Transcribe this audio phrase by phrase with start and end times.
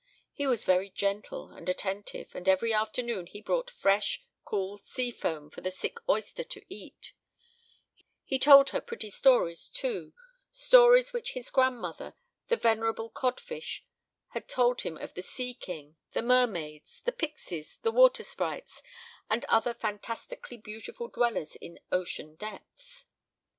[0.33, 5.51] He was very gentle and attentive, and every afternoon he brought fresh, cool sea foam
[5.51, 7.13] for the sick oyster to eat;
[8.23, 10.13] he told her pretty stories, too,
[10.51, 12.15] stories which his grandmother,
[12.47, 13.85] the venerable codfish,
[14.29, 18.81] had told him of the sea king, the mermaids, the pixies, the water sprites,
[19.29, 23.05] and the other fantastically beautiful dwellers in ocean depths.